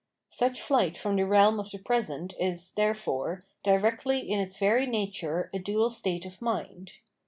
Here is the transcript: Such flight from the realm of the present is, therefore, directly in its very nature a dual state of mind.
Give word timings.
Such 0.29 0.59
flight 0.63 0.97
from 0.97 1.15
the 1.15 1.27
realm 1.27 1.59
of 1.59 1.69
the 1.69 1.77
present 1.77 2.33
is, 2.39 2.71
therefore, 2.71 3.43
directly 3.63 4.17
in 4.27 4.39
its 4.39 4.57
very 4.57 4.87
nature 4.87 5.51
a 5.53 5.59
dual 5.59 5.91
state 5.91 6.25
of 6.25 6.41
mind. 6.41 6.93